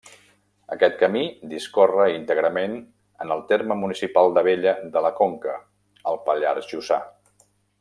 Aquest 0.75 0.95
camí 1.01 1.25
discorre 1.51 2.07
íntegrament 2.13 2.73
en 3.25 3.35
el 3.37 3.45
terme 3.53 3.77
municipal 3.83 4.33
d'Abella 4.39 4.75
de 4.97 5.05
la 5.09 5.13
Conca, 5.21 5.55
al 6.15 6.19
Pallars 6.31 6.73
Jussà. 6.75 7.01